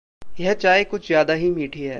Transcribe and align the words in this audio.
यह 0.39 0.53
चाय 0.53 0.83
कुछ 0.83 1.07
ज़्यादा 1.07 1.33
ही 1.33 1.49
मीठी 1.51 1.81
है। 1.81 1.89